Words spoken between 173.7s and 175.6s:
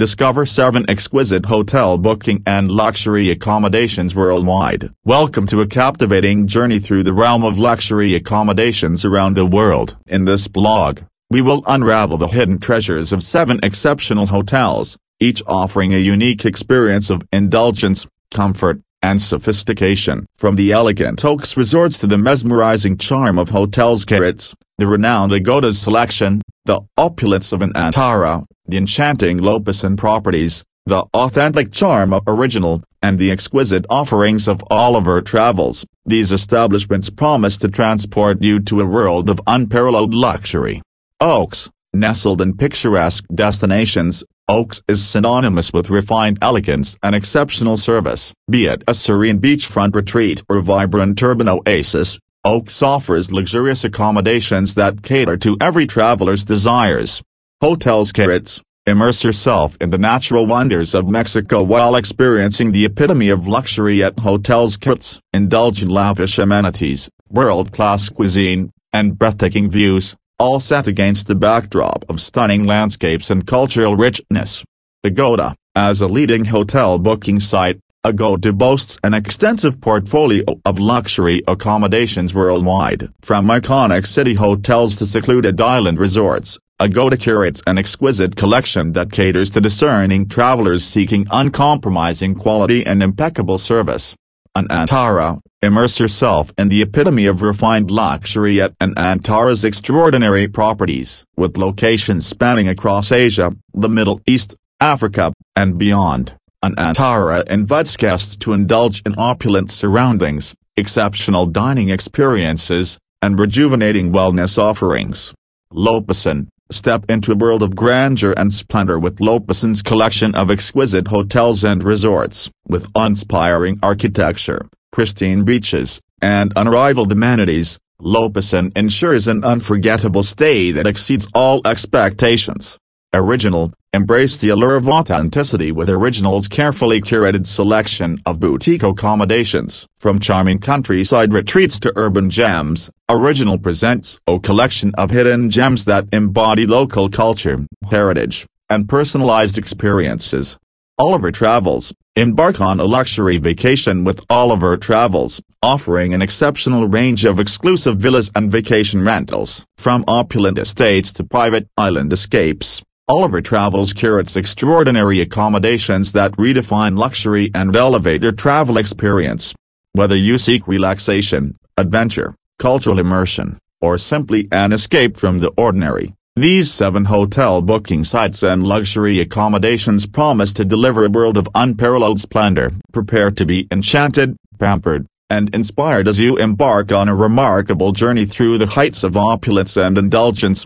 or simply an escape from the